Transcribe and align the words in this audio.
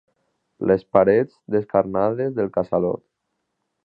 Les 0.69 0.85
parets 0.95 1.35
descarnades 1.55 2.33
del 2.39 2.49
casalot. 2.57 3.05